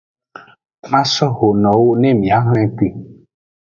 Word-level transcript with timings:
Maso 0.91 1.25
ho 1.35 1.47
nowo 1.61 1.89
ne 2.01 2.09
miaxwle 2.21 2.61
kpi. 2.75 2.87